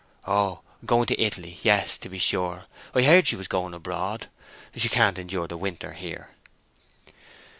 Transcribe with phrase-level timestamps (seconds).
[0.25, 2.65] Oh, going to Italy—yes to be sure,
[2.95, 4.29] I heard she was going abroad,
[4.75, 6.31] she can't endure the winter here."